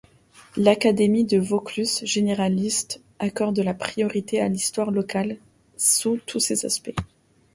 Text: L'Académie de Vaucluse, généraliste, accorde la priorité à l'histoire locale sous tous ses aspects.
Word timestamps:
L'Académie 0.57 1.25
de 1.25 1.37
Vaucluse, 1.37 2.03
généraliste, 2.05 3.03
accorde 3.19 3.59
la 3.59 3.75
priorité 3.75 4.41
à 4.41 4.47
l'histoire 4.49 4.89
locale 4.89 5.37
sous 5.77 6.17
tous 6.25 6.39
ses 6.39 6.65
aspects. 6.65 6.99